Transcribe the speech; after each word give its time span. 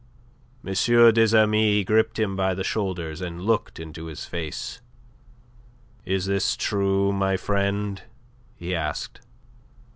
M. 0.65 0.73
des 1.13 1.35
Amis 1.37 1.85
gripped 1.85 2.17
him 2.17 2.35
by 2.35 2.55
the 2.55 2.63
shoulders, 2.63 3.21
and 3.21 3.39
looked 3.43 3.79
into 3.79 4.05
his 4.05 4.25
face. 4.25 4.81
"Is 6.05 6.25
this 6.25 6.57
true, 6.57 7.13
my 7.13 7.37
friend?" 7.37 8.01
he 8.55 8.73
asked. 8.73 9.21